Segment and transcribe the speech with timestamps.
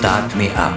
[0.00, 0.72] Start Me Up.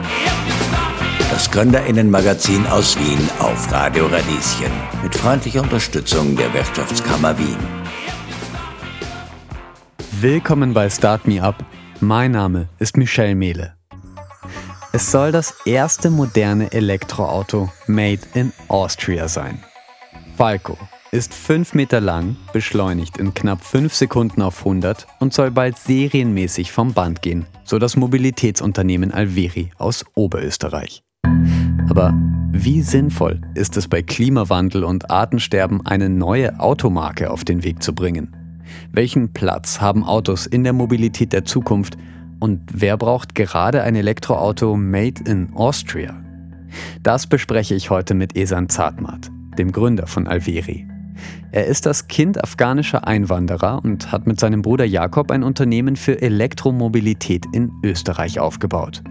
[1.31, 4.69] Das Gründerinnenmagazin aus Wien auf Radio Radieschen.
[5.01, 7.55] Mit freundlicher Unterstützung der Wirtschaftskammer Wien.
[10.19, 11.55] Willkommen bei Start Me Up.
[12.01, 13.77] Mein Name ist Michelle Mehle.
[14.91, 19.63] Es soll das erste moderne Elektroauto made in Austria sein.
[20.35, 20.77] Falco
[21.13, 26.71] ist 5 Meter lang, beschleunigt in knapp 5 Sekunden auf 100 und soll bald serienmäßig
[26.71, 31.03] vom Band gehen, so das Mobilitätsunternehmen Alveri aus Oberösterreich.
[31.87, 32.15] Aber
[32.51, 37.93] wie sinnvoll ist es bei Klimawandel und Artensterben, eine neue Automarke auf den Weg zu
[37.93, 38.35] bringen?
[38.91, 41.95] Welchen Platz haben Autos in der Mobilität der Zukunft
[42.39, 46.19] und wer braucht gerade ein Elektroauto made in Austria?
[47.03, 50.87] Das bespreche ich heute mit Esan Zartmat, dem Gründer von Alveri.
[51.51, 56.21] Er ist das Kind afghanischer Einwanderer und hat mit seinem Bruder Jakob ein Unternehmen für
[56.21, 59.03] Elektromobilität in Österreich aufgebaut.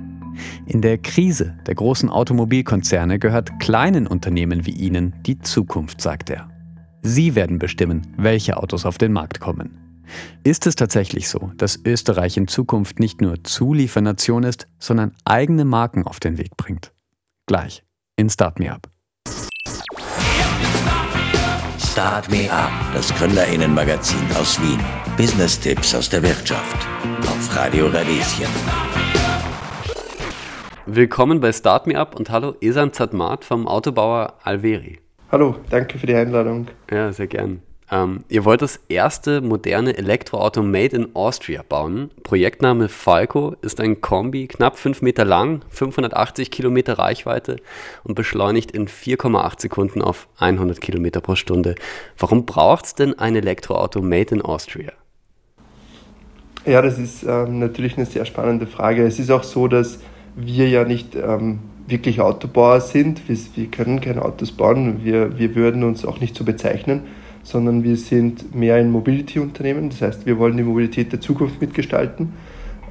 [0.66, 6.48] In der Krise der großen Automobilkonzerne gehört kleinen Unternehmen wie ihnen die Zukunft, sagt er.
[7.02, 9.78] Sie werden bestimmen, welche Autos auf den Markt kommen.
[10.44, 16.04] Ist es tatsächlich so, dass Österreich in Zukunft nicht nur Zuliefernation ist, sondern eigene Marken
[16.04, 16.92] auf den Weg bringt?
[17.46, 17.84] Gleich
[18.16, 18.91] in Start Me Up.
[21.92, 24.80] Start Me Up, das Gründerinnenmagazin aus Wien.
[25.18, 26.88] Business-Tipps aus der Wirtschaft.
[27.20, 28.46] Auf Radio Radieschen.
[30.86, 35.00] Willkommen bei Start Me Up und hallo Esan Zadmat vom Autobauer Alveri.
[35.30, 36.68] Hallo, danke für die Einladung.
[36.90, 37.60] Ja, sehr gern.
[37.92, 42.10] Ähm, ihr wollt das erste moderne Elektroauto made in Austria bauen.
[42.22, 47.56] Projektname Falco ist ein Kombi, knapp 5 Meter lang, 580 Kilometer Reichweite
[48.02, 51.74] und beschleunigt in 4,8 Sekunden auf 100 Kilometer pro Stunde.
[52.16, 54.92] Warum braucht es denn ein Elektroauto made in Austria?
[56.64, 59.04] Ja, das ist ähm, natürlich eine sehr spannende Frage.
[59.04, 59.98] Es ist auch so, dass
[60.34, 63.28] wir ja nicht ähm, wirklich Autobauer sind.
[63.28, 65.04] Wir, wir, können keine Autos bauen.
[65.04, 67.02] Wir, wir würden uns auch nicht so bezeichnen
[67.42, 69.90] sondern wir sind mehr ein Mobility-Unternehmen.
[69.90, 72.32] Das heißt, wir wollen die Mobilität der Zukunft mitgestalten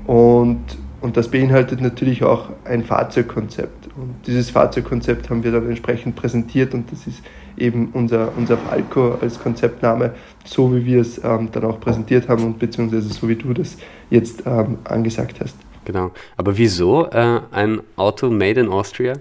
[0.07, 0.59] und,
[1.01, 3.89] und das beinhaltet natürlich auch ein Fahrzeugkonzept.
[3.95, 7.21] Und dieses Fahrzeugkonzept haben wir dann entsprechend präsentiert und das ist
[7.57, 10.13] eben unser, unser Falco als Konzeptname,
[10.45, 13.77] so wie wir es ähm, dann auch präsentiert haben und beziehungsweise so wie du das
[14.09, 15.55] jetzt ähm, angesagt hast.
[15.85, 16.11] Genau.
[16.37, 19.13] Aber wieso äh, ein Auto made in Austria?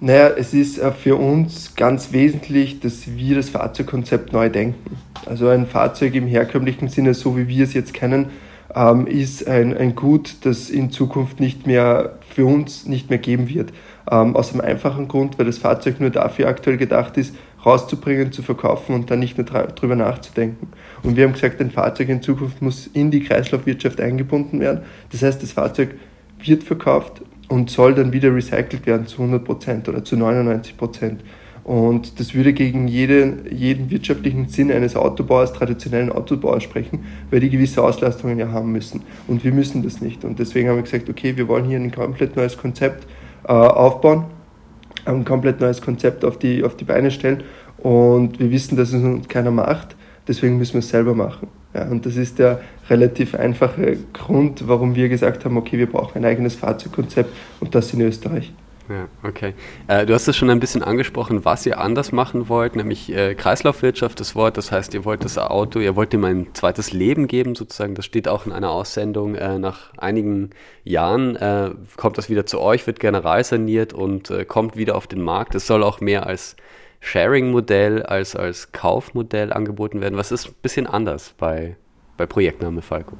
[0.00, 4.96] Naja, es ist äh, für uns ganz wesentlich, dass wir das Fahrzeugkonzept neu denken.
[5.26, 8.26] Also ein Fahrzeug im herkömmlichen Sinne, so wie wir es jetzt kennen,
[8.76, 13.48] ähm, ist ein, ein Gut, das in Zukunft nicht mehr für uns nicht mehr geben
[13.48, 13.72] wird.
[14.08, 17.34] Ähm, aus einem einfachen Grund, weil das Fahrzeug nur dafür aktuell gedacht ist,
[17.66, 20.68] rauszubringen, zu verkaufen und dann nicht mehr drüber nachzudenken.
[21.02, 24.82] Und wir haben gesagt, ein Fahrzeug in Zukunft muss in die Kreislaufwirtschaft eingebunden werden.
[25.10, 25.96] Das heißt, das Fahrzeug
[26.40, 31.16] wird verkauft und soll dann wieder recycelt werden zu 100% oder zu 99%.
[31.64, 37.50] Und das würde gegen jede, jeden wirtschaftlichen Sinn eines Autobauers, traditionellen Autobauers sprechen, weil die
[37.50, 39.02] gewisse Auslastungen ja haben müssen.
[39.26, 40.24] Und wir müssen das nicht.
[40.24, 43.06] Und deswegen haben wir gesagt, okay, wir wollen hier ein komplett neues Konzept
[43.44, 44.24] äh, aufbauen,
[45.04, 47.42] ein komplett neues Konzept auf die, auf die Beine stellen.
[47.76, 49.94] Und wir wissen, dass es uns keiner macht,
[50.26, 51.48] deswegen müssen wir es selber machen.
[51.74, 56.18] Ja, und das ist der relativ einfache Grund, warum wir gesagt haben, okay, wir brauchen
[56.18, 57.30] ein eigenes Fahrzeugkonzept
[57.60, 58.52] und das in Österreich.
[58.88, 59.52] Ja, okay.
[59.86, 63.34] Äh, du hast es schon ein bisschen angesprochen, was ihr anders machen wollt, nämlich äh,
[63.34, 64.56] Kreislaufwirtschaft, das Wort.
[64.56, 67.94] Das heißt, ihr wollt das Auto, ihr wollt ihm ein zweites Leben geben, sozusagen.
[67.94, 69.34] Das steht auch in einer Aussendung.
[69.34, 70.50] Äh, nach einigen
[70.84, 75.20] Jahren äh, kommt das wieder zu euch, wird generalsaniert und äh, kommt wieder auf den
[75.20, 75.54] Markt.
[75.54, 76.56] Es soll auch mehr als
[77.00, 80.16] Sharing-Modell als als Kaufmodell angeboten werden.
[80.16, 81.76] Was ist ein bisschen anders bei,
[82.16, 83.16] bei Projektname Falco?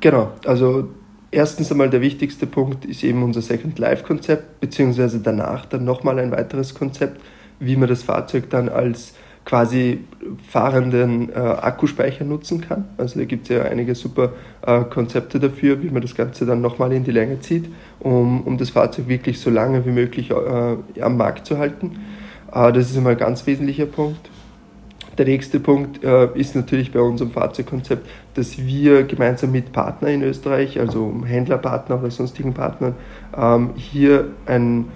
[0.00, 0.88] Genau, also
[1.30, 6.30] erstens einmal der wichtigste Punkt ist eben unser Second Life-Konzept, beziehungsweise danach dann nochmal ein
[6.30, 7.20] weiteres Konzept,
[7.58, 10.04] wie man das Fahrzeug dann als quasi
[10.48, 12.88] fahrenden äh, Akkuspeicher nutzen kann.
[12.96, 14.32] Also da gibt es ja einige super
[14.66, 17.68] äh, Konzepte dafür, wie man das Ganze dann nochmal in die Länge zieht,
[18.00, 21.98] um, um das Fahrzeug wirklich so lange wie möglich äh, am Markt zu halten.
[22.54, 24.30] Das ist einmal ein ganz wesentlicher Punkt.
[25.18, 30.22] Der nächste Punkt äh, ist natürlich bei unserem Fahrzeugkonzept, dass wir gemeinsam mit Partnern in
[30.22, 32.94] Österreich, also Händlerpartner oder sonstigen Partnern,
[33.36, 34.86] ähm, hier ein,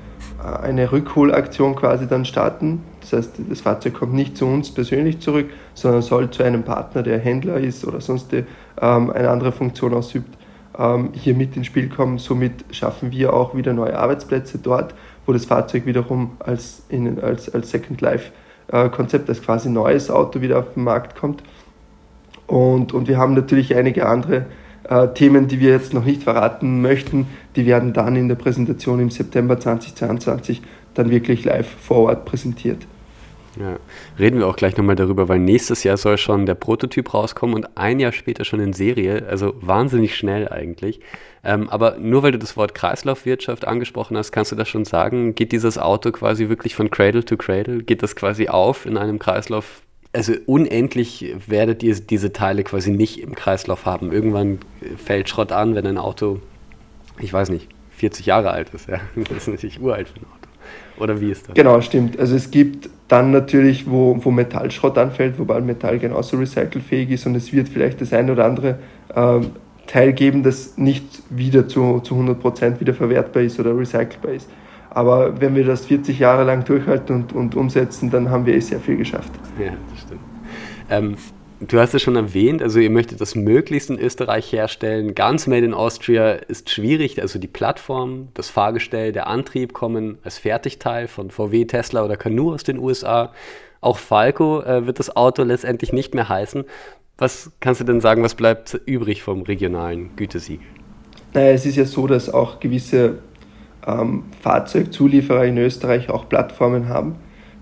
[0.41, 2.83] äh, eine Rückholaktion quasi dann starten.
[3.01, 7.03] Das heißt, das Fahrzeug kommt nicht zu uns persönlich zurück, sondern soll zu einem Partner,
[7.03, 8.47] der Händler ist oder sonst ähm,
[9.11, 10.37] eine andere Funktion ausübt,
[10.79, 12.19] ähm, hier mit ins Spiel kommen.
[12.19, 14.95] Somit schaffen wir auch wieder neue Arbeitsplätze dort
[15.29, 18.33] wo das Fahrzeug wiederum als, in, als, als Second Life
[18.69, 21.43] äh, Konzept, als quasi neues Auto wieder auf den Markt kommt.
[22.47, 24.47] Und, und wir haben natürlich einige andere
[24.85, 27.27] äh, Themen, die wir jetzt noch nicht verraten möchten,
[27.57, 30.63] die werden dann in der Präsentation im September 2022
[30.95, 32.87] dann wirklich live vor Ort präsentiert.
[33.59, 33.79] Ja.
[34.19, 37.77] Reden wir auch gleich nochmal darüber, weil nächstes Jahr soll schon der Prototyp rauskommen und
[37.77, 39.27] ein Jahr später schon in Serie.
[39.29, 41.01] Also wahnsinnig schnell eigentlich.
[41.45, 45.35] Ähm, aber nur weil du das Wort Kreislaufwirtschaft angesprochen hast, kannst du das schon sagen?
[45.35, 47.83] Geht dieses Auto quasi wirklich von Cradle to Cradle?
[47.83, 49.83] Geht das quasi auf in einem Kreislauf?
[50.13, 54.13] Also unendlich werdet ihr diese Teile quasi nicht im Kreislauf haben.
[54.13, 54.59] Irgendwann
[54.97, 56.41] fällt Schrott an, wenn ein Auto,
[57.21, 58.89] ich weiß nicht, 40 Jahre alt ist.
[58.89, 59.01] Ja?
[59.17, 60.38] Das ist natürlich uralt für ein Auto.
[60.99, 61.55] Oder wie ist das?
[61.55, 62.19] Genau, stimmt.
[62.19, 67.35] Also es gibt dann natürlich, wo, wo Metallschrott anfällt, wobei Metall genauso recycelfähig ist und
[67.35, 68.79] es wird vielleicht das eine oder andere
[69.15, 69.41] äh,
[69.87, 74.49] Teil geben, das nicht wieder zu, zu 100% wieder verwertbar ist oder recycelbar ist.
[74.91, 78.61] Aber wenn wir das 40 Jahre lang durchhalten und, und umsetzen, dann haben wir eh
[78.61, 79.31] sehr viel geschafft.
[79.59, 80.21] Ja, das stimmt.
[80.91, 81.17] Ähm,
[81.61, 85.17] Du hast es schon erwähnt, also ihr möchtet das möglichst in Österreich herstellen.
[85.17, 90.39] Ganz Made in Austria ist schwierig, also die Plattform, das Fahrgestell, der Antrieb kommen als
[90.39, 93.33] Fertigteil von VW, Tesla oder Canoo aus den USA.
[93.81, 96.65] Auch Falco äh, wird das Auto letztendlich nicht mehr heißen.
[97.17, 100.67] Was kannst du denn sagen, was bleibt übrig vom regionalen Gütesiegel?
[101.35, 103.19] Naja, es ist ja so, dass auch gewisse
[103.85, 107.17] ähm, Fahrzeugzulieferer in Österreich auch Plattformen haben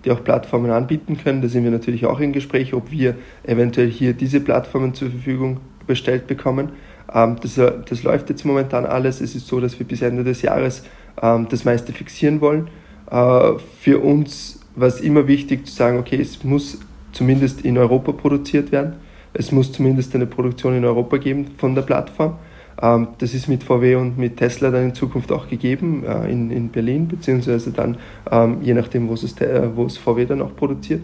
[0.07, 1.43] die auch Plattformen anbieten können.
[1.43, 5.59] Da sind wir natürlich auch im Gespräch, ob wir eventuell hier diese Plattformen zur Verfügung
[5.87, 6.71] bestellt bekommen.
[7.13, 9.21] Ähm, das, äh, das läuft jetzt momentan alles.
[9.21, 10.85] Es ist so, dass wir bis Ende des Jahres
[11.21, 12.69] ähm, das meiste fixieren wollen.
[13.11, 16.79] Äh, für uns war es immer wichtig zu sagen, okay, es muss
[17.13, 18.95] zumindest in Europa produziert werden.
[19.33, 22.39] Es muss zumindest eine Produktion in Europa geben von der Plattform.
[22.81, 26.51] Ähm, das ist mit VW und mit Tesla dann in Zukunft auch gegeben, äh, in,
[26.51, 27.97] in Berlin, beziehungsweise dann,
[28.31, 31.03] ähm, je nachdem, wo es, äh, wo es VW dann auch produziert.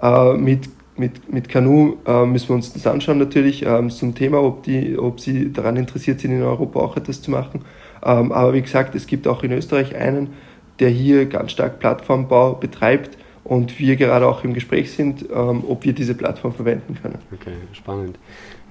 [0.00, 0.68] Äh, mit
[1.00, 4.98] mit, mit Canoe äh, müssen wir uns das anschauen natürlich ähm, zum Thema, ob, die,
[4.98, 7.62] ob sie daran interessiert sind, in Europa auch etwas zu machen.
[8.04, 10.34] Ähm, aber wie gesagt, es gibt auch in Österreich einen,
[10.78, 15.84] der hier ganz stark Plattformbau betreibt und wir gerade auch im Gespräch sind, ähm, ob
[15.84, 17.18] wir diese Plattform verwenden können.
[17.32, 18.18] Okay, spannend.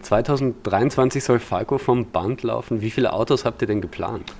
[0.01, 2.81] 2023 soll Falco vom Band laufen.
[2.81, 4.33] Wie viele Autos habt ihr denn geplant?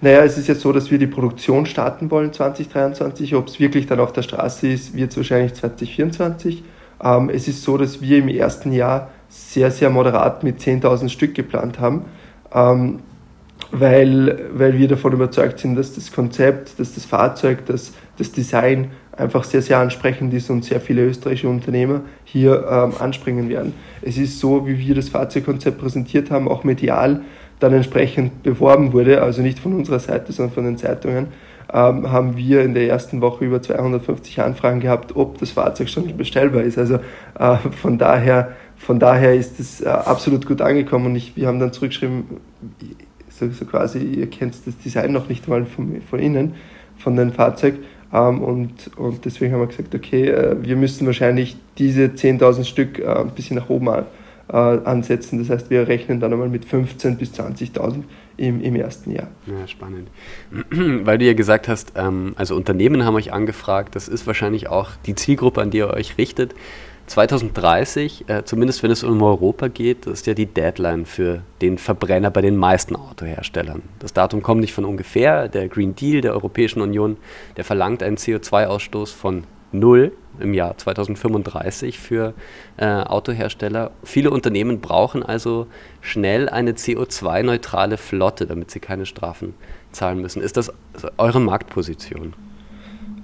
[0.00, 3.34] Naja, es ist jetzt so, dass wir die Produktion starten wollen 2023.
[3.34, 6.62] Ob es wirklich dann auf der Straße ist, wird es wahrscheinlich 2024.
[7.02, 11.34] Ähm, es ist so, dass wir im ersten Jahr sehr, sehr moderat mit 10.000 Stück
[11.34, 12.04] geplant haben,
[12.52, 13.00] ähm,
[13.70, 18.90] weil, weil wir davon überzeugt sind, dass das Konzept, dass das Fahrzeug, dass das Design
[19.16, 23.74] einfach sehr, sehr ansprechend ist und sehr viele österreichische Unternehmer hier ähm, anspringen werden.
[24.00, 27.22] Es ist so, wie wir das Fahrzeugkonzept präsentiert haben, auch medial
[27.58, 31.28] dann entsprechend beworben wurde, also nicht von unserer Seite, sondern von den Zeitungen,
[31.72, 36.16] ähm, haben wir in der ersten Woche über 250 Anfragen gehabt, ob das Fahrzeug schon
[36.16, 36.78] bestellbar ist.
[36.78, 37.00] Also
[37.38, 41.58] äh, von, daher, von daher ist es äh, absolut gut angekommen und ich, wir haben
[41.58, 42.24] dann zurückgeschrieben,
[43.38, 46.54] so, so quasi, ihr kennt das Design noch nicht mal von, von innen,
[46.96, 47.76] von dem Fahrzeug
[48.12, 52.98] ähm, und, und deswegen haben wir gesagt, okay, äh, wir müssen wahrscheinlich diese 10.000 Stück
[52.98, 55.38] äh, ein bisschen nach oben äh, ansetzen.
[55.38, 58.04] Das heißt, wir rechnen dann einmal mit 15.000 bis 20.000
[58.38, 59.28] im, im ersten Jahr.
[59.46, 60.08] Ja, spannend.
[60.70, 64.90] Weil du ja gesagt hast, ähm, also Unternehmen haben euch angefragt, das ist wahrscheinlich auch
[65.06, 66.54] die Zielgruppe, an die ihr euch richtet.
[67.08, 72.30] 2030, äh, zumindest wenn es um Europa geht, ist ja die Deadline für den Verbrenner
[72.30, 73.82] bei den meisten Autoherstellern.
[73.98, 75.48] Das Datum kommt nicht von ungefähr.
[75.48, 77.16] Der Green Deal der Europäischen Union,
[77.56, 82.34] der verlangt einen CO2-Ausstoß von null im Jahr 2035 für
[82.76, 83.90] äh, Autohersteller.
[84.04, 85.66] Viele Unternehmen brauchen also
[86.00, 89.54] schnell eine CO2-neutrale Flotte, damit sie keine Strafen
[89.92, 90.42] zahlen müssen.
[90.42, 90.72] Ist das
[91.16, 92.34] eure Marktposition?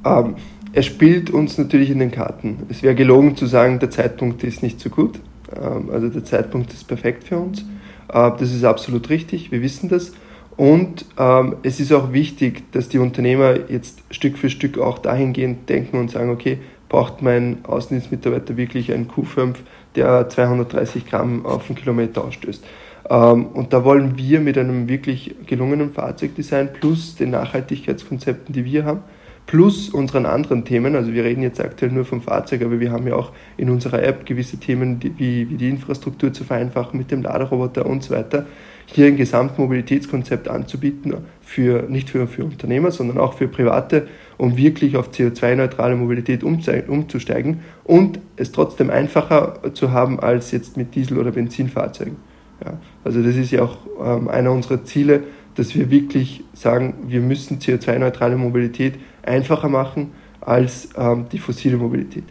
[0.05, 0.37] Ähm,
[0.73, 2.65] er spielt uns natürlich in den Karten.
[2.69, 5.21] Es wäre gelogen zu sagen, der Zeitpunkt ist nicht so gut.
[5.55, 7.61] Ähm, also der Zeitpunkt ist perfekt für uns.
[8.09, 10.13] Äh, das ist absolut richtig, wir wissen das.
[10.57, 15.69] Und ähm, es ist auch wichtig, dass die Unternehmer jetzt Stück für Stück auch dahingehend
[15.69, 16.59] denken und sagen, okay,
[16.89, 19.55] braucht mein Außendienstmitarbeiter wirklich einen Q5,
[19.97, 22.65] der 230 Gramm auf einen Kilometer ausstößt.
[23.11, 28.85] Ähm, und da wollen wir mit einem wirklich gelungenen Fahrzeugdesign plus den Nachhaltigkeitskonzepten, die wir
[28.85, 29.01] haben,
[29.47, 33.07] plus unseren anderen Themen, also wir reden jetzt aktuell nur vom Fahrzeug, aber wir haben
[33.07, 37.11] ja auch in unserer App gewisse Themen die, wie, wie die Infrastruktur zu vereinfachen mit
[37.11, 38.47] dem Laderoboter und so weiter,
[38.87, 44.97] hier ein Gesamtmobilitätskonzept anzubieten, für, nicht für, für Unternehmer, sondern auch für Private, um wirklich
[44.97, 51.33] auf CO2-neutrale Mobilität umzusteigen und es trotzdem einfacher zu haben als jetzt mit Diesel- oder
[51.33, 52.17] Benzinfahrzeugen.
[52.65, 55.25] Ja, also das ist ja auch ähm, einer unserer Ziele,
[55.55, 58.95] dass wir wirklich sagen, wir müssen CO2-neutrale Mobilität
[59.27, 62.25] einfacher machen als ähm, die fossile Mobilität.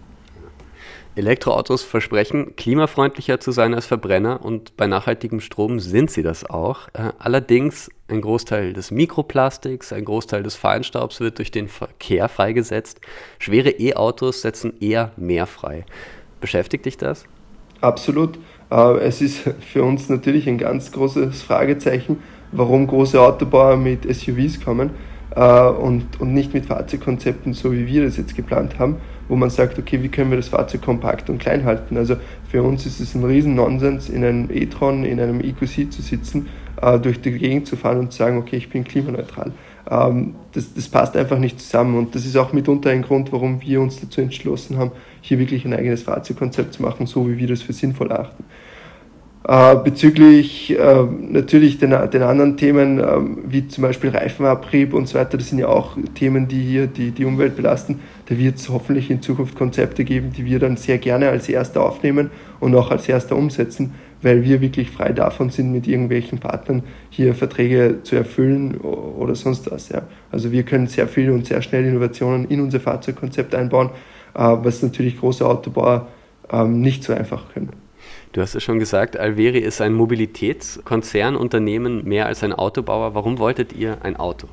[1.15, 6.87] Elektroautos versprechen, klimafreundlicher zu sein als Verbrenner und bei nachhaltigem Strom sind sie das auch.
[6.93, 12.99] Äh, allerdings ein Großteil des Mikroplastiks, ein Großteil des Feinstaubs wird durch den Verkehr freigesetzt.
[13.37, 15.85] Schwere E-Autos setzen eher mehr frei.
[16.41, 17.25] Beschäftigt dich das?
[17.79, 18.39] Absolut.
[18.71, 24.61] Äh, es ist für uns natürlich ein ganz großes Fragezeichen, warum große Autobauer mit SUVs
[24.61, 24.91] kommen
[25.35, 28.97] äh, und, und nicht mit Fahrzeugkonzepten, so wie wir das jetzt geplant haben,
[29.27, 31.97] wo man sagt, okay, wie können wir das Fahrzeug kompakt und klein halten?
[31.97, 32.15] Also
[32.49, 36.47] für uns ist es ein riesen Nonsens, in einem e-tron, in einem EQC zu sitzen,
[36.81, 39.51] äh, durch die Gegend zu fahren und zu sagen, okay, ich bin klimaneutral.
[39.89, 43.61] Ähm, das, das passt einfach nicht zusammen und das ist auch mitunter ein Grund, warum
[43.61, 47.47] wir uns dazu entschlossen haben, hier wirklich ein eigenes Fahrzeugkonzept zu machen, so wie wir
[47.47, 48.43] das für sinnvoll achten.
[49.45, 53.03] Äh, bezüglich äh, natürlich den, den anderen Themen, äh,
[53.45, 57.11] wie zum Beispiel Reifenabrieb und so weiter, das sind ja auch Themen, die hier die,
[57.11, 57.99] die Umwelt belasten.
[58.27, 61.83] Da wird es hoffentlich in Zukunft Konzepte geben, die wir dann sehr gerne als Erster
[61.83, 62.31] aufnehmen
[62.61, 67.35] und auch als Erster umsetzen, weil wir wirklich frei davon sind, mit irgendwelchen Partnern hier
[67.35, 69.89] Verträge zu erfüllen oder sonst was.
[69.89, 70.03] Ja.
[70.31, 73.89] Also wir können sehr viel und sehr schnell Innovationen in unser Fahrzeugkonzept einbauen,
[74.35, 76.07] äh, was natürlich große Autobauer
[76.49, 77.82] ähm, nicht so einfach können.
[78.33, 83.13] Du hast es schon gesagt, Alveri ist ein Mobilitätskonzernunternehmen mehr als ein Autobauer.
[83.13, 84.47] Warum wolltet ihr ein Auto?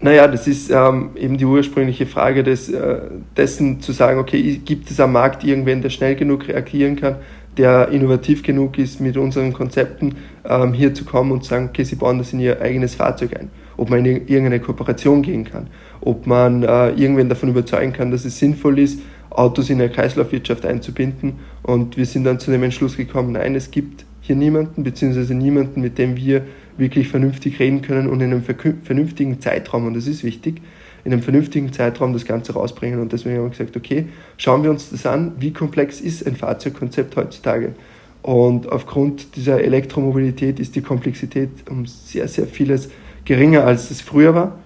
[0.00, 3.02] Naja, das ist ähm, eben die ursprüngliche Frage des, äh,
[3.36, 7.18] dessen zu sagen, okay, gibt es am Markt irgendwen, der schnell genug reagieren kann,
[7.56, 11.84] der innovativ genug ist, mit unseren Konzepten ähm, hier zu kommen und zu sagen, okay,
[11.84, 13.52] sie bauen das in ihr eigenes Fahrzeug ein.
[13.76, 15.68] Ob man in irgendeine Kooperation gehen kann,
[16.00, 18.98] ob man äh, irgendwen davon überzeugen kann, dass es sinnvoll ist,
[19.38, 21.34] Autos in eine Kreislaufwirtschaft einzubinden.
[21.62, 25.80] Und wir sind dann zu dem Entschluss gekommen, nein, es gibt hier niemanden, beziehungsweise niemanden,
[25.80, 26.44] mit dem wir
[26.76, 30.62] wirklich vernünftig reden können und in einem vernünftigen Zeitraum, und das ist wichtig,
[31.04, 33.00] in einem vernünftigen Zeitraum das Ganze rausbringen.
[33.00, 36.36] Und deswegen haben wir gesagt, okay, schauen wir uns das an, wie komplex ist ein
[36.36, 37.74] Fahrzeugkonzept heutzutage.
[38.22, 42.90] Und aufgrund dieser Elektromobilität ist die Komplexität um sehr, sehr vieles
[43.24, 44.58] geringer, als es früher war.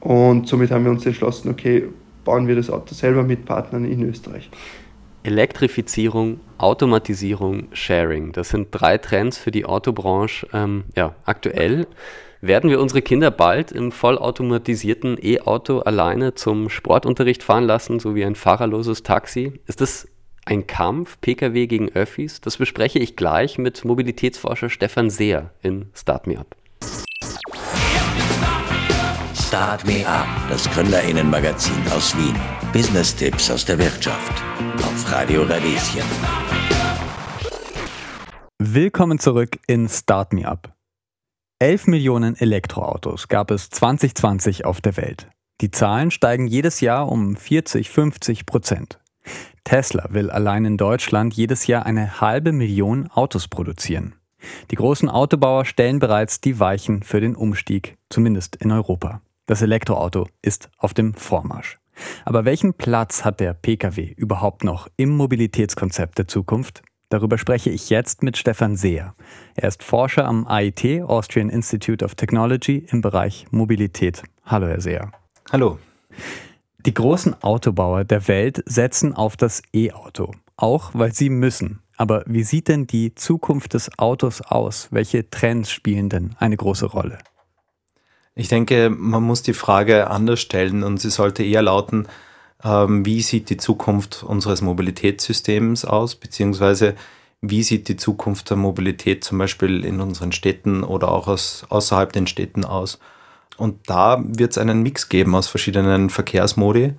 [0.00, 1.84] Und somit haben wir uns entschlossen, okay,
[2.24, 4.50] bauen wir das Auto selber mit Partnern in Österreich.
[5.22, 8.32] Elektrifizierung, Automatisierung, Sharing.
[8.32, 11.86] Das sind drei Trends für die Autobranche ähm, ja, aktuell.
[12.42, 18.24] Werden wir unsere Kinder bald im vollautomatisierten E-Auto alleine zum Sportunterricht fahren lassen, so wie
[18.24, 19.60] ein fahrerloses Taxi?
[19.66, 20.06] Ist das
[20.44, 22.42] ein Kampf, Pkw gegen Öffis?
[22.42, 26.54] Das bespreche ich gleich mit Mobilitätsforscher Stefan Seer in Start Me Up.
[29.54, 32.34] Start Me Up, das Gründerinnenmagazin aus Wien.
[32.72, 34.32] Business-Tipps aus der Wirtschaft.
[34.78, 36.02] Auf Radio Radieschen.
[38.58, 40.74] Willkommen zurück in Start Me Up.
[41.60, 45.28] 11 Millionen Elektroautos gab es 2020 auf der Welt.
[45.60, 48.98] Die Zahlen steigen jedes Jahr um 40, 50 Prozent.
[49.62, 54.16] Tesla will allein in Deutschland jedes Jahr eine halbe Million Autos produzieren.
[54.72, 59.20] Die großen Autobauer stellen bereits die Weichen für den Umstieg, zumindest in Europa.
[59.46, 61.78] Das Elektroauto ist auf dem Vormarsch.
[62.24, 66.82] Aber welchen Platz hat der Pkw überhaupt noch im Mobilitätskonzept der Zukunft?
[67.10, 69.14] Darüber spreche ich jetzt mit Stefan Seher.
[69.54, 74.22] Er ist Forscher am AIT, Austrian Institute of Technology, im Bereich Mobilität.
[74.46, 75.12] Hallo, Herr Seher.
[75.52, 75.78] Hallo.
[76.86, 81.80] Die großen Autobauer der Welt setzen auf das E-Auto, auch weil sie müssen.
[81.96, 84.88] Aber wie sieht denn die Zukunft des Autos aus?
[84.90, 87.18] Welche Trends spielen denn eine große Rolle?
[88.34, 92.08] Ich denke, man muss die Frage anders stellen und sie sollte eher lauten,
[92.64, 96.94] ähm, wie sieht die Zukunft unseres Mobilitätssystems aus, beziehungsweise
[97.40, 102.12] wie sieht die Zukunft der Mobilität zum Beispiel in unseren Städten oder auch aus, außerhalb
[102.12, 102.98] den Städten aus.
[103.56, 106.94] Und da wird es einen Mix geben aus verschiedenen Verkehrsmodi.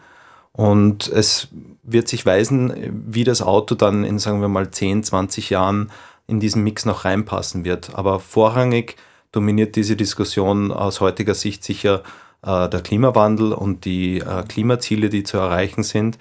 [0.53, 1.49] Und es
[1.83, 2.73] wird sich weisen,
[3.07, 5.91] wie das Auto dann in, sagen wir mal, 10, 20 Jahren
[6.27, 7.93] in diesen Mix noch reinpassen wird.
[7.95, 8.95] Aber vorrangig
[9.35, 12.03] dominiert diese Diskussion aus heutiger Sicht sicher
[12.41, 16.17] äh, der Klimawandel und die äh, Klimaziele, die zu erreichen sind.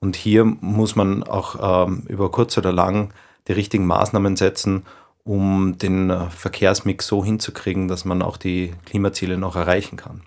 [0.00, 3.12] Und hier muss man auch ähm, über kurz oder lang
[3.48, 4.84] die richtigen Maßnahmen setzen,
[5.24, 10.22] um den äh, Verkehrsmix so hinzukriegen, dass man auch die Klimaziele noch erreichen kann.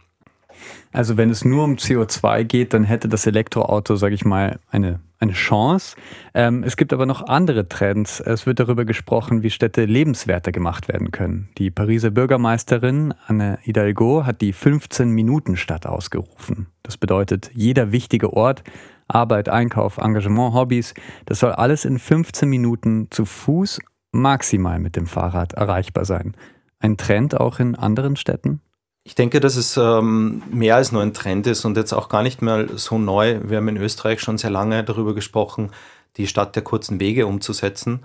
[0.91, 5.01] Also wenn es nur um CO2 geht, dann hätte das Elektroauto, sage ich mal, eine,
[5.25, 5.95] eine Chance.
[6.33, 8.19] Ähm, es gibt aber noch andere Trends.
[8.19, 11.49] Es wird darüber gesprochen, wie Städte lebenswerter gemacht werden können.
[11.57, 16.67] Die Pariser Bürgermeisterin Anne Hidalgo hat die 15-Minuten-Stadt ausgerufen.
[16.83, 18.63] Das bedeutet, jeder wichtige Ort,
[19.07, 20.93] Arbeit, Einkauf, Engagement, Hobbys,
[21.25, 23.79] das soll alles in 15 Minuten zu Fuß
[24.11, 26.35] maximal mit dem Fahrrad erreichbar sein.
[26.79, 28.61] Ein Trend auch in anderen Städten?
[29.07, 32.23] Ich denke, dass es ähm, mehr als nur ein Trend ist und jetzt auch gar
[32.23, 33.39] nicht mehr so neu.
[33.43, 35.69] Wir haben in Österreich schon sehr lange darüber gesprochen,
[36.17, 37.99] die Stadt der kurzen Wege umzusetzen.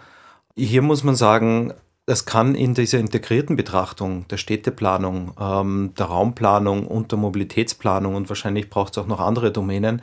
[0.57, 1.73] Hier muss man sagen,
[2.05, 8.29] das kann in dieser integrierten Betrachtung der Städteplanung, ähm, der Raumplanung und der Mobilitätsplanung und
[8.29, 10.03] wahrscheinlich braucht es auch noch andere Domänen,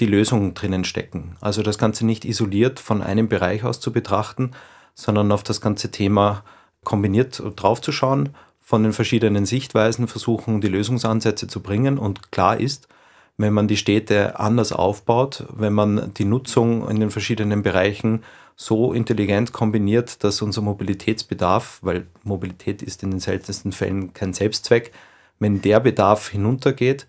[0.00, 1.36] die Lösung drinnen stecken.
[1.40, 4.50] Also das Ganze nicht isoliert von einem Bereich aus zu betrachten,
[4.94, 6.44] sondern auf das ganze Thema
[6.84, 8.34] kombiniert draufzuschauen,
[8.66, 11.98] von den verschiedenen Sichtweisen versuchen, die Lösungsansätze zu bringen.
[11.98, 12.88] Und klar ist,
[13.36, 18.24] wenn man die Städte anders aufbaut, wenn man die Nutzung in den verschiedenen Bereichen
[18.56, 24.90] so intelligent kombiniert, dass unser Mobilitätsbedarf, weil Mobilität ist in den seltensten Fällen kein Selbstzweck,
[25.38, 27.06] wenn der Bedarf hinuntergeht,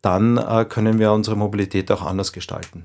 [0.00, 2.84] dann äh, können wir unsere Mobilität auch anders gestalten.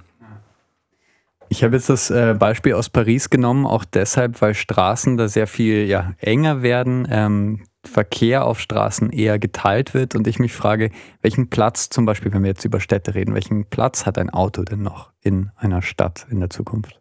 [1.48, 5.46] Ich habe jetzt das äh, Beispiel aus Paris genommen, auch deshalb, weil Straßen da sehr
[5.46, 10.92] viel ja, enger werden, ähm, Verkehr auf Straßen eher geteilt wird und ich mich frage,
[11.22, 14.64] welchen Platz zum Beispiel, wenn wir jetzt über Städte reden, welchen Platz hat ein Auto
[14.64, 17.00] denn noch in einer Stadt in der Zukunft?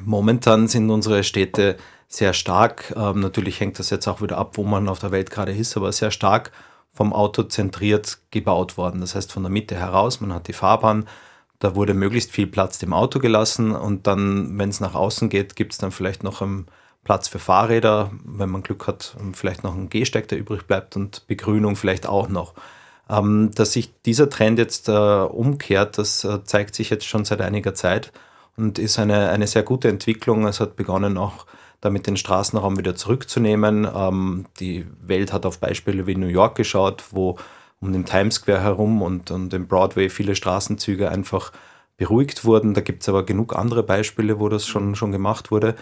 [0.00, 1.76] Momentan sind unsere Städte
[2.08, 5.30] sehr stark, ähm, natürlich hängt das jetzt auch wieder ab, wo man auf der Welt
[5.30, 6.50] gerade ist, aber sehr stark
[6.92, 9.00] vom Auto zentriert gebaut worden.
[9.00, 11.06] Das heißt von der Mitte heraus, man hat die Fahrbahn,
[11.60, 15.54] da wurde möglichst viel Platz dem Auto gelassen und dann, wenn es nach außen geht,
[15.54, 16.66] gibt es dann vielleicht noch einen
[17.04, 21.26] Platz für Fahrräder, wenn man Glück hat, vielleicht noch ein Gehsteig, der übrig bleibt und
[21.26, 22.54] Begrünung vielleicht auch noch.
[23.08, 27.40] Ähm, dass sich dieser Trend jetzt äh, umkehrt, das äh, zeigt sich jetzt schon seit
[27.40, 28.12] einiger Zeit
[28.56, 30.46] und ist eine, eine sehr gute Entwicklung.
[30.46, 31.46] Es hat begonnen auch
[31.80, 33.88] damit den Straßenraum wieder zurückzunehmen.
[33.92, 37.36] Ähm, die Welt hat auf Beispiele wie New York geschaut, wo
[37.80, 41.52] um den Times Square herum und, und den Broadway viele Straßenzüge einfach
[41.96, 42.74] beruhigt wurden.
[42.74, 45.74] Da gibt es aber genug andere Beispiele, wo das schon, schon gemacht wurde.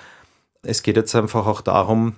[0.63, 2.17] Es geht jetzt einfach auch darum,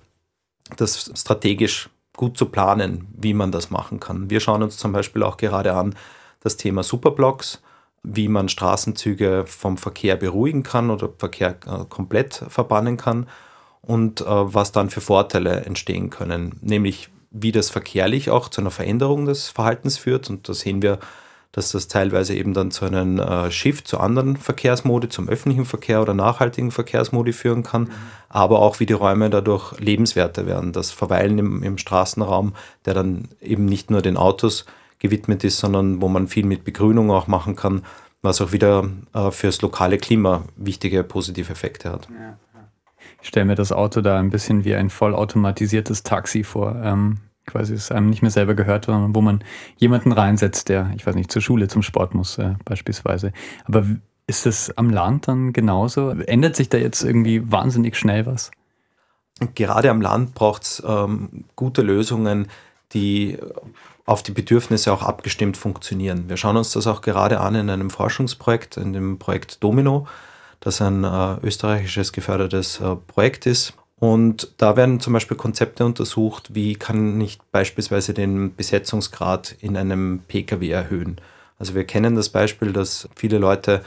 [0.77, 4.31] das strategisch gut zu planen, wie man das machen kann.
[4.31, 5.95] Wir schauen uns zum Beispiel auch gerade an
[6.41, 7.63] das Thema Superblocks,
[8.03, 13.27] wie man Straßenzüge vom Verkehr beruhigen kann oder Verkehr äh, komplett verbannen kann
[13.83, 18.71] und äh, was dann für Vorteile entstehen können, nämlich wie das verkehrlich auch zu einer
[18.71, 20.31] Veränderung des Verhaltens führt.
[20.31, 20.99] Und da sehen wir,
[21.53, 26.01] dass das teilweise eben dann zu einem äh, Shift zu anderen Verkehrsmodi, zum öffentlichen Verkehr
[26.01, 27.91] oder nachhaltigen Verkehrsmodi führen kann, mhm.
[28.29, 30.73] aber auch wie die Räume dadurch lebenswerter werden.
[30.73, 34.65] Das Verweilen im, im Straßenraum, der dann eben nicht nur den Autos
[34.99, 37.83] gewidmet ist, sondern wo man viel mit Begrünung auch machen kann,
[38.23, 42.09] was auch wieder äh, fürs lokale Klima wichtige positive Effekte hat.
[42.11, 42.39] Ja.
[43.23, 46.77] Ich stelle mir das Auto da ein bisschen wie ein vollautomatisiertes Taxi vor.
[46.83, 47.19] Ähm,
[47.51, 49.43] quasi es einem nicht mehr selber gehört, sondern wo man
[49.77, 53.33] jemanden reinsetzt, der, ich weiß nicht, zur Schule, zum Sport muss äh, beispielsweise.
[53.65, 53.85] Aber
[54.27, 56.11] ist es am Land dann genauso?
[56.11, 58.51] Ändert sich da jetzt irgendwie wahnsinnig schnell was?
[59.55, 62.49] Gerade am Land braucht es ähm, gute Lösungen,
[62.93, 63.39] die
[64.05, 66.29] auf die Bedürfnisse auch abgestimmt funktionieren.
[66.29, 70.07] Wir schauen uns das auch gerade an in einem Forschungsprojekt, in dem Projekt Domino
[70.61, 73.75] das ein äh, österreichisches gefördertes äh, Projekt ist.
[74.01, 80.21] Und da werden zum Beispiel Konzepte untersucht, wie kann ich beispielsweise den Besetzungsgrad in einem
[80.27, 81.21] Pkw erhöhen.
[81.59, 83.83] Also wir kennen das Beispiel, dass viele Leute,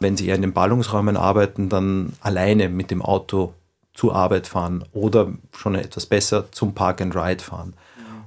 [0.00, 3.52] wenn sie eher in den Ballungsräumen arbeiten, dann alleine mit dem Auto
[3.92, 7.74] zur Arbeit fahren oder schon etwas besser zum Park and Ride fahren.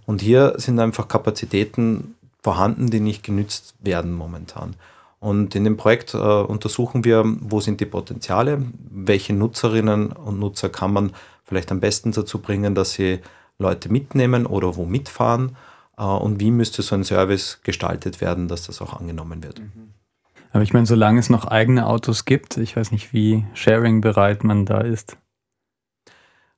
[0.06, 4.76] Und hier sind einfach Kapazitäten vorhanden, die nicht genützt werden momentan.
[5.22, 10.70] Und in dem Projekt äh, untersuchen wir, wo sind die Potenziale, welche Nutzerinnen und Nutzer
[10.70, 13.20] kann man vielleicht am besten dazu bringen, dass sie
[13.60, 15.56] Leute mitnehmen oder wo mitfahren
[15.96, 19.60] äh, und wie müsste so ein Service gestaltet werden, dass das auch angenommen wird.
[19.60, 19.94] Mhm.
[20.54, 24.66] Aber ich meine, solange es noch eigene Autos gibt, ich weiß nicht, wie sharing-bereit man
[24.66, 25.18] da ist.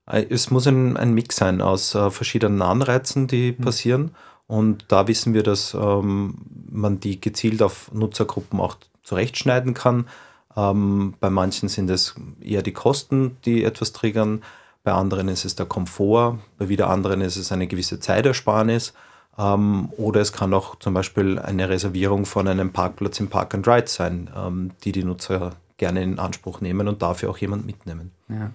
[0.09, 3.61] Äh, es muss ein, ein Mix sein aus äh, verschiedenen Anreizen, die mhm.
[3.61, 4.11] passieren
[4.47, 6.35] und da wissen wir, dass ähm,
[6.69, 10.07] man die gezielt auf Nutzergruppen auch zurechtschneiden kann.
[10.55, 14.43] Ähm, bei manchen sind es eher die Kosten, die etwas triggern.
[14.83, 16.39] Bei anderen ist es der Komfort.
[16.57, 18.93] Bei wieder anderen ist es eine gewisse Zeitersparnis.
[19.37, 23.67] Ähm, oder es kann auch zum Beispiel eine Reservierung von einem Parkplatz im Park and
[23.67, 28.11] Ride sein, ähm, die die Nutzer gerne in Anspruch nehmen und dafür auch jemand mitnehmen.
[28.29, 28.51] Ja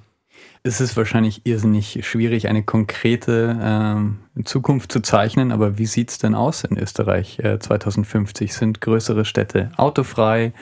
[0.63, 5.53] ist es wahrscheinlich irrsinnig schwierig, eine konkrete ähm, Zukunft zu zeichnen.
[5.53, 8.55] Aber wie sieht es denn aus in Österreich äh, 2050?
[8.55, 10.53] Sind größere Städte autofrei?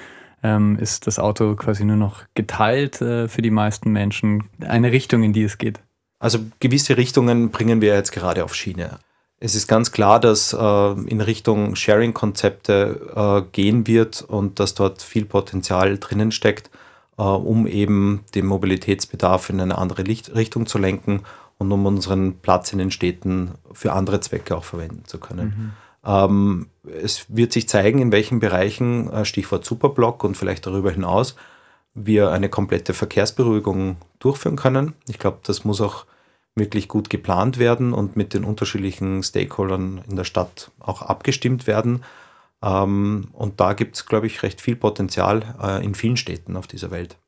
[0.42, 4.44] Ähm, ist das Auto quasi nur noch geteilt äh, für die meisten Menschen?
[4.60, 5.80] Eine Richtung, in die es geht?
[6.18, 8.98] Also gewisse Richtungen bringen wir jetzt gerade auf Schiene.
[9.38, 15.02] Es ist ganz klar, dass äh, in Richtung Sharing-Konzepte äh, gehen wird und dass dort
[15.02, 16.70] viel Potenzial drinnen steckt
[17.18, 21.22] äh, um eben den Mobilitätsbedarf in eine andere Licht Richtung zu lenken
[21.58, 25.46] und um unseren Platz in den Städten für andere Zwecke auch verwenden zu können.
[25.46, 25.72] Mhm.
[26.06, 26.66] Ähm,
[27.02, 31.34] es wird sich zeigen, in welchen Bereichen, äh, Stichwort Superblock und vielleicht darüber hinaus,
[31.94, 34.92] wir eine komplette Verkehrsberuhigung durchführen können.
[35.08, 36.04] Ich glaube, das muss auch
[36.54, 42.02] wirklich gut geplant werden und mit den unterschiedlichen Stakeholdern in der Stadt auch abgestimmt werden.
[42.66, 46.66] Ähm, und da gibt es, glaube ich, recht viel Potenzial äh, in vielen Städten auf
[46.66, 47.18] dieser Welt.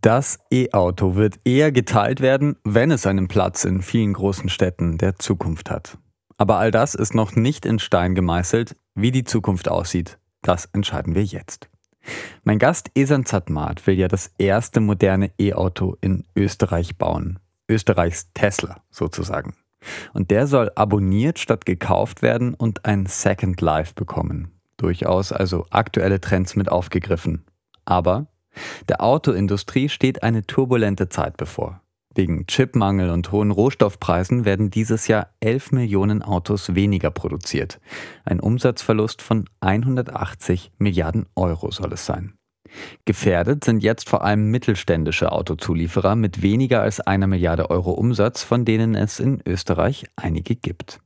[0.00, 5.18] Das E-Auto wird eher geteilt werden, wenn es einen Platz in vielen großen Städten der
[5.18, 5.98] Zukunft hat.
[6.36, 8.76] Aber all das ist noch nicht in Stein gemeißelt.
[8.94, 11.68] Wie die Zukunft aussieht, das entscheiden wir jetzt.
[12.44, 17.38] Mein Gast Esan Zatmat will ja das erste moderne E-Auto in Österreich bauen.
[17.68, 19.54] Österreichs Tesla sozusagen.
[20.12, 24.52] Und der soll abonniert statt gekauft werden und ein Second Life bekommen.
[24.76, 27.44] Durchaus also aktuelle Trends mit aufgegriffen.
[27.84, 28.26] Aber
[28.88, 31.80] der Autoindustrie steht eine turbulente Zeit bevor.
[32.14, 37.80] Wegen Chipmangel und hohen Rohstoffpreisen werden dieses Jahr 11 Millionen Autos weniger produziert.
[38.24, 42.37] Ein Umsatzverlust von 180 Milliarden Euro soll es sein.
[43.04, 48.64] Gefährdet sind jetzt vor allem mittelständische Autozulieferer mit weniger als einer Milliarde Euro Umsatz, von
[48.64, 51.00] denen es in Österreich einige gibt.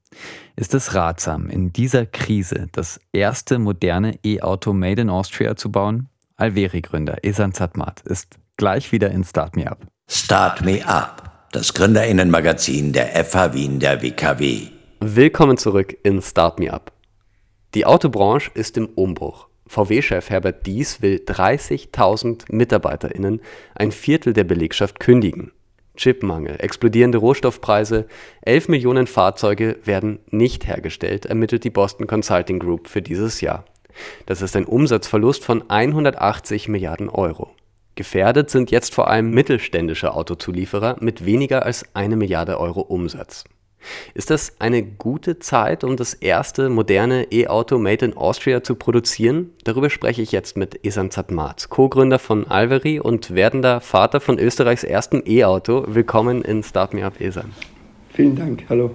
[0.57, 6.09] Ist es ratsam, in dieser Krise das erste moderne E-Auto Made in Austria zu bauen?
[6.37, 9.87] Alveri-Gründer Esan Zatmat ist gleich wieder in Start Me Up.
[10.09, 14.69] Start Me Up, das Gründerinnenmagazin der FH Wien der WKW.
[15.01, 16.93] Willkommen zurück in Start Me Up.
[17.75, 19.49] Die Autobranche ist im Umbruch.
[19.73, 23.41] VW-Chef Herbert Dies will 30.000 MitarbeiterInnen,
[23.75, 25.51] ein Viertel der Belegschaft, kündigen.
[25.97, 28.07] Chipmangel, explodierende Rohstoffpreise,
[28.43, 33.65] 11 Millionen Fahrzeuge werden nicht hergestellt, ermittelt die Boston Consulting Group für dieses Jahr.
[34.27, 37.51] Das ist ein Umsatzverlust von 180 Milliarden Euro.
[37.95, 43.45] Gefährdet sind jetzt vor allem mittelständische Autozulieferer mit weniger als eine Milliarde Euro Umsatz.
[44.15, 49.51] Ist das eine gute Zeit, um das erste moderne E-Auto Made in Austria zu produzieren?
[49.65, 54.85] Darüber spreche ich jetzt mit Esan Zatmat, Co-Gründer von Alveri und werdender Vater von Österreichs
[54.85, 55.85] ersten E-Auto.
[55.89, 57.53] Willkommen in Start Me Up, Esan.
[58.11, 58.91] Vielen Dank, hallo.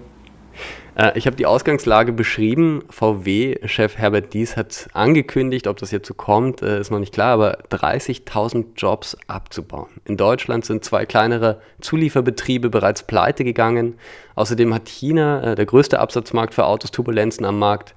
[0.95, 2.83] Äh, ich habe die Ausgangslage beschrieben.
[2.89, 7.33] VW-Chef Herbert Dies hat angekündigt, ob das jetzt so kommt, äh, ist noch nicht klar,
[7.33, 9.89] aber 30.000 Jobs abzubauen.
[10.05, 13.95] In Deutschland sind zwei kleinere Zulieferbetriebe bereits pleite gegangen.
[14.35, 17.95] Außerdem hat China, äh, der größte Absatzmarkt für Autos, Turbulenzen am Markt.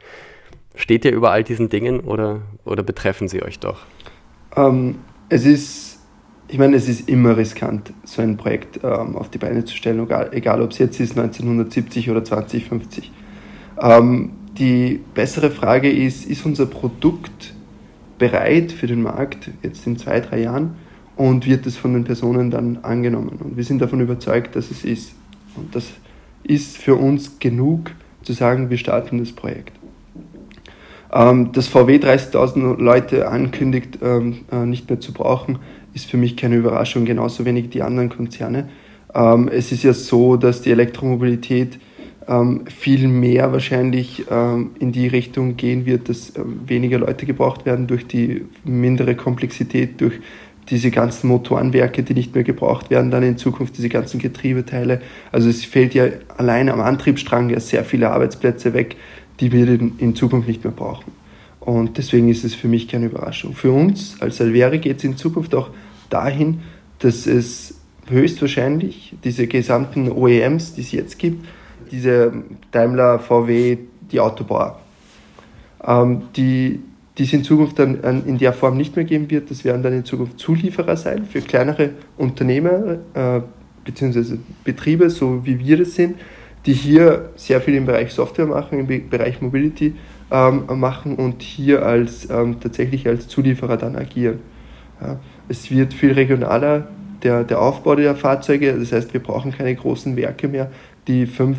[0.74, 3.80] Steht ihr über all diesen Dingen oder, oder betreffen sie euch doch?
[4.56, 4.96] Ähm,
[5.28, 5.89] es ist
[6.50, 10.02] ich meine, es ist immer riskant, so ein Projekt ähm, auf die Beine zu stellen,
[10.02, 13.12] egal, egal ob es jetzt ist 1970 oder 2050.
[13.80, 17.54] Ähm, die bessere Frage ist, ist unser Produkt
[18.18, 20.74] bereit für den Markt jetzt in zwei, drei Jahren
[21.14, 23.38] und wird es von den Personen dann angenommen?
[23.44, 25.14] Und wir sind davon überzeugt, dass es ist.
[25.54, 25.92] Und das
[26.42, 29.78] ist für uns genug zu sagen, wir starten das Projekt.
[31.12, 35.58] Ähm, dass VW 30.000 Leute ankündigt, ähm, äh, nicht mehr zu brauchen,
[35.94, 38.68] ist für mich keine Überraschung, genauso wenig die anderen Konzerne.
[39.14, 41.78] Ähm, es ist ja so, dass die Elektromobilität
[42.28, 47.66] ähm, viel mehr wahrscheinlich ähm, in die Richtung gehen wird, dass ähm, weniger Leute gebraucht
[47.66, 50.20] werden durch die mindere Komplexität, durch
[50.68, 55.00] diese ganzen Motorenwerke, die nicht mehr gebraucht werden, dann in Zukunft diese ganzen Getriebeteile.
[55.32, 58.94] Also es fällt ja allein am Antriebsstrang ja sehr viele Arbeitsplätze weg,
[59.40, 61.19] die wir in Zukunft nicht mehr brauchen.
[61.60, 63.54] Und deswegen ist es für mich keine Überraschung.
[63.54, 65.70] Für uns als Alveri geht es in Zukunft auch
[66.08, 66.62] dahin,
[66.98, 67.74] dass es
[68.08, 71.46] höchstwahrscheinlich diese gesamten OEMs, die es jetzt gibt,
[71.90, 72.32] diese
[72.70, 73.78] Daimler, VW,
[74.10, 74.80] die Autobauer,
[75.84, 76.80] ähm, die,
[77.18, 79.50] die es in Zukunft dann in der Form nicht mehr geben wird.
[79.50, 83.40] Das werden dann in Zukunft Zulieferer sein für kleinere Unternehmer äh,
[83.84, 84.38] bzw.
[84.64, 86.16] Betriebe, so wie wir das sind,
[86.66, 89.94] die hier sehr viel im Bereich Software machen, im Bereich Mobility
[90.30, 94.40] ähm, machen und hier als, ähm, tatsächlich als Zulieferer dann agieren.
[95.00, 95.18] Ja.
[95.48, 96.88] Es wird viel regionaler,
[97.22, 100.70] der, der Aufbau der Fahrzeuge, das heißt, wir brauchen keine großen Werke mehr,
[101.06, 101.58] die 5,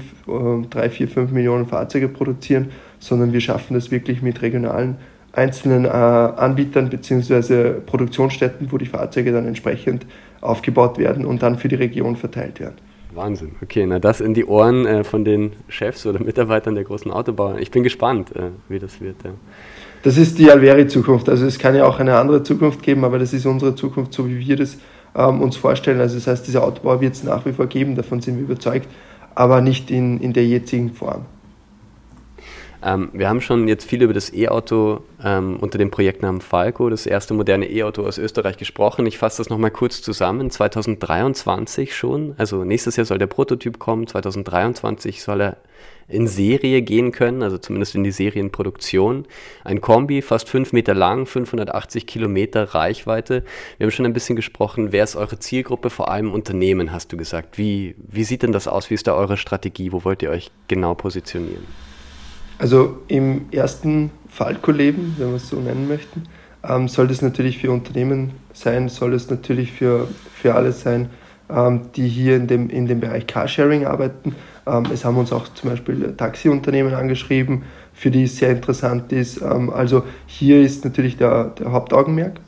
[0.69, 4.97] 3, 4, 5 Millionen Fahrzeuge produzieren, sondern wir schaffen das wirklich mit regionalen
[5.33, 7.79] einzelnen äh, Anbietern bzw.
[7.85, 10.05] Produktionsstätten, wo die Fahrzeuge dann entsprechend
[10.41, 12.75] aufgebaut werden und dann für die Region verteilt werden.
[13.15, 13.55] Wahnsinn.
[13.61, 17.59] Okay, na das in die Ohren äh, von den Chefs oder Mitarbeitern der großen Autobauer.
[17.59, 19.17] Ich bin gespannt, äh, wie das wird.
[19.23, 19.31] Ja.
[20.03, 21.29] Das ist die Alveri-Zukunft.
[21.29, 24.27] Also es kann ja auch eine andere Zukunft geben, aber das ist unsere Zukunft, so
[24.27, 24.77] wie wir das
[25.15, 25.99] ähm, uns vorstellen.
[25.99, 28.87] Also das heißt, diese Autobauer wird es nach wie vor geben, davon sind wir überzeugt,
[29.35, 31.25] aber nicht in, in der jetzigen Form.
[32.83, 37.05] Ähm, wir haben schon jetzt viel über das E-Auto ähm, unter dem Projektnamen Falco, das
[37.05, 39.05] erste moderne E-Auto aus Österreich, gesprochen.
[39.05, 40.49] Ich fasse das nochmal kurz zusammen.
[40.49, 45.57] 2023 schon, also nächstes Jahr soll der Prototyp kommen, 2023 soll er
[46.07, 49.27] in Serie gehen können, also zumindest in die Serienproduktion.
[49.63, 53.43] Ein Kombi, fast 5 Meter lang, 580 Kilometer Reichweite.
[53.77, 57.17] Wir haben schon ein bisschen gesprochen, wer ist eure Zielgruppe, vor allem Unternehmen, hast du
[57.17, 57.57] gesagt.
[57.57, 58.89] Wie, wie sieht denn das aus?
[58.89, 59.91] Wie ist da eure Strategie?
[59.91, 61.90] Wo wollt ihr euch genau positionieren?
[62.61, 66.25] Also im ersten Falco-Leben, wenn wir es so nennen möchten,
[66.63, 71.09] ähm, soll das natürlich für Unternehmen sein, soll es natürlich für, für alle sein,
[71.49, 74.35] ähm, die hier in dem, in dem Bereich Carsharing arbeiten.
[74.67, 79.41] Ähm, es haben uns auch zum Beispiel Taxiunternehmen angeschrieben, für die es sehr interessant ist.
[79.41, 82.41] Ähm, also hier ist natürlich der, der Hauptaugenmerk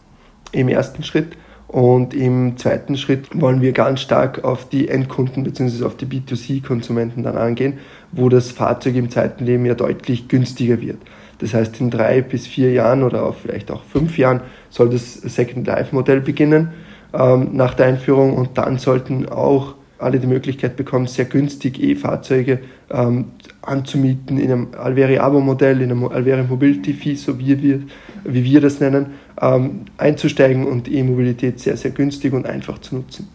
[0.52, 1.36] im ersten Schritt.
[1.74, 5.86] Und im zweiten Schritt wollen wir ganz stark auf die Endkunden bzw.
[5.86, 7.80] auf die B2C-Konsumenten dann angehen,
[8.12, 11.00] wo das Fahrzeug im zweiten Leben ja deutlich günstiger wird.
[11.40, 15.16] Das heißt, in drei bis vier Jahren oder auch vielleicht auch fünf Jahren soll das
[15.16, 16.74] Second Life-Modell beginnen
[17.12, 22.60] ähm, nach der Einführung und dann sollten auch alle die Möglichkeit bekommen, sehr günstig E-Fahrzeuge
[22.92, 23.26] ähm,
[23.62, 27.82] anzumieten in einem Alveri-Abo-Modell, in einem Alveri Mobility Fee, so wie wir,
[28.24, 29.08] wie wir das nennen,
[29.42, 33.28] ähm, einzusteigen und E-Mobilität sehr, sehr günstig und einfach zu nutzen.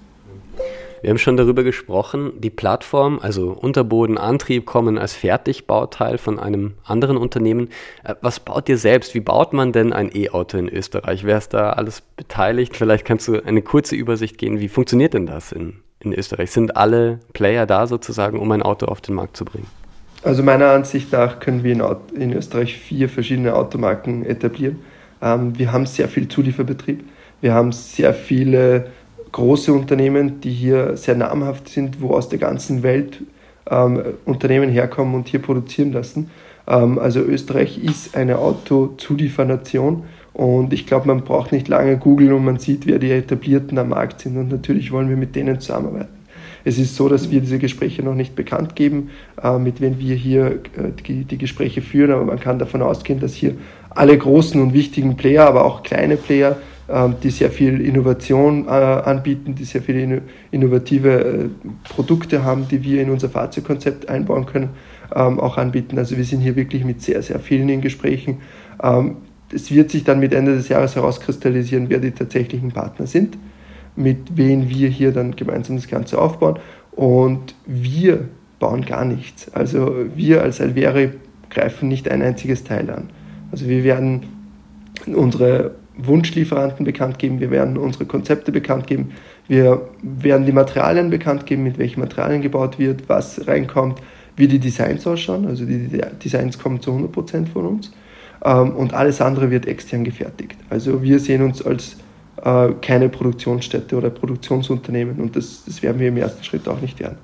[1.01, 6.75] Wir haben schon darüber gesprochen, die Plattform, also Unterboden, Antrieb kommen als Fertigbauteil von einem
[6.85, 7.69] anderen Unternehmen.
[8.03, 9.15] Äh, was baut ihr selbst?
[9.15, 11.25] Wie baut man denn ein E-Auto in Österreich?
[11.25, 12.77] Wer ist da alles beteiligt?
[12.77, 14.61] Vielleicht kannst du eine kurze Übersicht geben.
[14.61, 16.51] Wie funktioniert denn das in, in Österreich?
[16.51, 19.67] Sind alle Player da sozusagen, um ein Auto auf den Markt zu bringen?
[20.23, 21.83] Also meiner Ansicht nach können wir in,
[22.21, 24.81] in Österreich vier verschiedene Automarken etablieren.
[25.23, 27.05] Ähm, wir haben sehr viel Zulieferbetrieb.
[27.41, 28.89] Wir haben sehr viele
[29.31, 33.23] große Unternehmen, die hier sehr namhaft sind, wo aus der ganzen Welt
[33.71, 36.31] ähm, Unternehmen herkommen und hier produzieren lassen.
[36.67, 40.05] Ähm, also Österreich ist eine Autozuliefernation
[40.39, 43.89] und ich glaube, man braucht nicht lange googeln und man sieht, wer die Etablierten am
[43.89, 46.17] Markt sind und natürlich wollen wir mit denen zusammenarbeiten.
[46.65, 49.11] Es ist so, dass wir diese Gespräche noch nicht bekannt geben,
[49.43, 53.35] äh, mit wem wir hier äh, die, Gespräche führen, aber man kann davon ausgehen, dass
[53.35, 53.55] hier
[53.91, 56.57] alle großen und wichtigen Player, aber auch kleine Player
[56.89, 60.23] ähm, die sehr viel Innovation äh, anbieten, die sehr viele
[60.53, 61.51] innovative
[61.89, 64.69] Produkte haben, die wir in unser Fahrzeugkonzept einbauen können,
[65.13, 65.99] ähm, auch anbieten.
[65.99, 68.39] Also wir sind hier wirklich mit sehr, sehr vielen in Gesprächen.
[69.53, 73.39] Es wird sich dann mit Ende des Jahres herauskristallisieren, wer die tatsächlichen Partner sind,
[73.97, 76.59] mit wem wir hier dann gemeinsam das Ganze aufbauen.
[76.93, 79.53] Und wir bauen gar nichts.
[79.55, 81.13] Also wir als Alvere
[81.51, 83.11] greifen nicht ein einziges Teil an.
[83.51, 84.25] Also wir werden
[85.07, 89.13] unsere Wunschlieferanten bekannt geben, wir werden unsere Konzepte bekannt geben,
[89.49, 94.01] wir werden die Materialien bekannt geben, mit welchen Materialien gebaut wird, was reinkommt,
[94.37, 95.47] wie die Designs ausschauen.
[95.47, 95.89] Also die
[96.23, 97.91] Designs kommen zu 100% von uns
[98.41, 100.57] und alles andere wird extern gefertigt.
[100.71, 101.97] Also wir sehen uns als
[102.43, 107.01] äh, keine Produktionsstätte oder Produktionsunternehmen und das, das werden wir im ersten Schritt auch nicht
[107.01, 107.19] werden.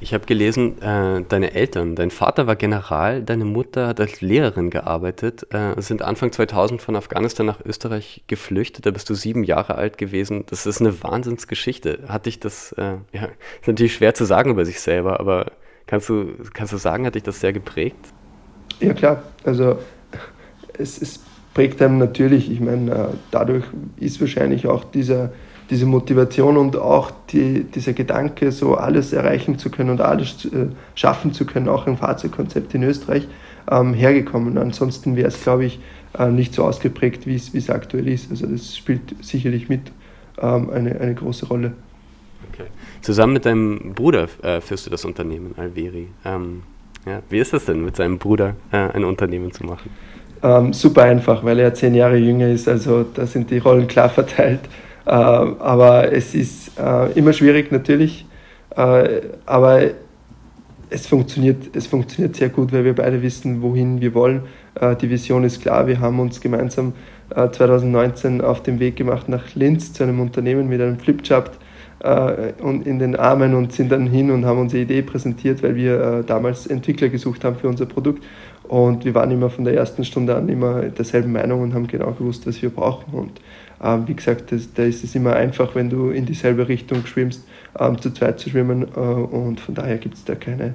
[0.00, 4.68] Ich habe gelesen, äh, deine Eltern, dein Vater war General, deine Mutter hat als Lehrerin
[4.68, 9.76] gearbeitet, äh, sind Anfang 2000 von Afghanistan nach Österreich geflüchtet, da bist du sieben Jahre
[9.76, 10.44] alt gewesen.
[10.50, 12.00] Das ist eine Wahnsinnsgeschichte.
[12.08, 13.28] Hat dich das, äh, ja,
[13.60, 15.52] ist natürlich schwer zu sagen über sich selber, aber
[15.86, 18.12] kannst du, kannst du sagen, hat dich das sehr geprägt?
[18.82, 19.78] Ja klar, also
[20.78, 21.20] es, es
[21.54, 23.64] prägt einem natürlich, ich meine, äh, dadurch
[23.98, 25.32] ist wahrscheinlich auch dieser
[25.72, 30.66] diese Motivation und auch die, dieser Gedanke, so alles erreichen zu können und alles äh,
[30.94, 33.26] schaffen zu können, auch im Fahrzeugkonzept in Österreich,
[33.70, 34.58] ähm, hergekommen.
[34.58, 35.80] Ansonsten wäre es, glaube ich,
[36.18, 38.30] äh, nicht so ausgeprägt, wie es aktuell ist.
[38.30, 39.92] Also das spielt sicherlich mit
[40.38, 41.72] ähm, eine, eine große Rolle.
[42.52, 42.64] Okay.
[43.00, 46.08] Zusammen mit deinem Bruder äh, führst du das Unternehmen Alveri.
[46.26, 46.64] Ähm,
[47.06, 49.90] ja, wie ist das denn, mit seinem Bruder äh, ein Unternehmen zu machen?
[50.42, 52.68] Ähm, super einfach, weil er zehn Jahre jünger ist.
[52.68, 54.60] Also da sind die Rollen klar verteilt.
[55.04, 58.26] Äh, aber es ist äh, immer schwierig natürlich,
[58.76, 59.82] äh, aber
[60.90, 64.42] es funktioniert, es funktioniert sehr gut, weil wir beide wissen, wohin wir wollen.
[65.00, 66.92] die Vision ist klar, wir haben uns gemeinsam
[67.30, 71.52] 2019 auf den Weg gemacht nach Linz zu einem Unternehmen mit einem Flipchart
[72.02, 76.24] und in den Armen und sind dann hin und haben unsere Idee präsentiert, weil wir
[76.26, 78.24] damals Entwickler gesucht haben für unser Produkt.
[78.72, 82.12] Und wir waren immer von der ersten Stunde an immer derselben Meinung und haben genau
[82.12, 83.12] gewusst, was wir brauchen.
[83.12, 83.40] Und
[83.82, 87.46] ähm, wie gesagt, da ist es immer einfach, wenn du in dieselbe Richtung schwimmst,
[87.78, 88.86] ähm, zu zweit zu schwimmen.
[88.96, 90.74] Äh, und von daher gibt es da keine,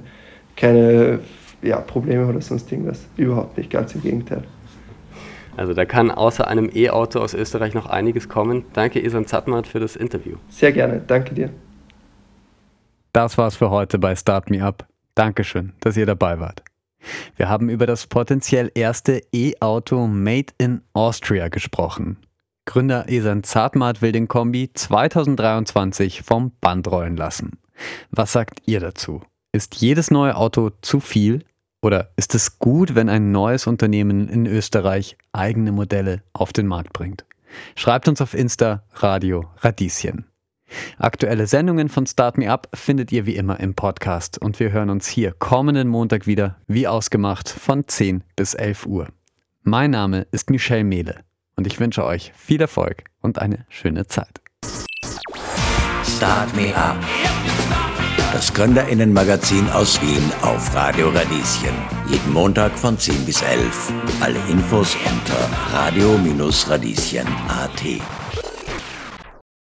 [0.56, 1.20] keine
[1.62, 3.06] ja, Probleme oder sonst irgendwas.
[3.16, 4.42] Überhaupt nicht, ganz im Gegenteil.
[5.58, 8.64] Also da kann außer einem E-Auto aus Österreich noch einiges kommen.
[8.74, 10.36] Danke, Isan Zattmann, für das Interview.
[10.48, 11.50] Sehr gerne, danke dir.
[13.12, 14.86] Das war's für heute bei Start Me Up.
[15.16, 16.62] Dankeschön, dass ihr dabei wart.
[17.34, 22.18] Wir haben über das potenziell erste E-Auto Made in Austria gesprochen.
[22.64, 27.58] Gründer Esan Zartmat will den Kombi 2023 vom Band rollen lassen.
[28.12, 29.22] Was sagt ihr dazu?
[29.50, 31.42] Ist jedes neue Auto zu viel?
[31.80, 36.92] Oder ist es gut, wenn ein neues Unternehmen in Österreich eigene Modelle auf den Markt
[36.92, 37.24] bringt?
[37.76, 40.26] Schreibt uns auf Insta Radio Radieschen.
[40.98, 44.90] Aktuelle Sendungen von Start Me Up findet ihr wie immer im Podcast und wir hören
[44.90, 49.08] uns hier kommenden Montag wieder, wie ausgemacht, von 10 bis 11 Uhr.
[49.62, 51.24] Mein Name ist Michelle Mehle
[51.56, 54.40] und ich wünsche euch viel Erfolg und eine schöne Zeit.
[56.04, 56.96] Start Me Up.
[58.32, 61.72] Das Gründerinnenmagazin aus Wien auf Radio Radieschen.
[62.10, 63.92] Jeden Montag von 10 bis 11.
[64.20, 68.47] Alle Infos unter radio-radieschen.at.